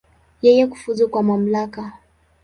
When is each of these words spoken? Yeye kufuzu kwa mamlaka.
Yeye 0.45 0.63
kufuzu 0.71 1.05
kwa 1.11 1.21
mamlaka. 1.29 1.81